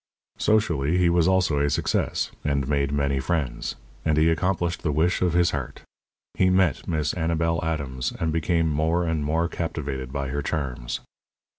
Socially 0.39 0.97
he 0.97 1.11
was 1.11 1.27
also 1.27 1.59
a 1.59 1.69
success, 1.69 2.31
and 2.43 2.67
made 2.67 2.91
many 2.91 3.19
friends. 3.19 3.75
And 4.03 4.17
he 4.17 4.31
accomplished 4.31 4.81
the 4.81 4.91
wish 4.91 5.21
of 5.21 5.33
his 5.33 5.51
heart. 5.51 5.83
He 6.33 6.49
met 6.49 6.87
Miss 6.87 7.13
Annabel 7.13 7.63
Adams, 7.63 8.11
and 8.19 8.33
became 8.33 8.67
more 8.67 9.05
and 9.05 9.23
more 9.23 9.47
captivated 9.47 10.11
by 10.11 10.29
her 10.29 10.41
charms. 10.41 11.01